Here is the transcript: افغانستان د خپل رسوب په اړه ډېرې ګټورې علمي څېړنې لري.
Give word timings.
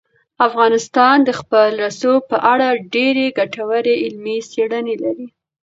افغانستان 0.47 1.17
د 1.27 1.29
خپل 1.39 1.69
رسوب 1.83 2.21
په 2.31 2.37
اړه 2.53 2.67
ډېرې 2.93 3.25
ګټورې 3.39 3.95
علمي 4.03 4.37
څېړنې 4.51 4.95
لري. 5.03 5.27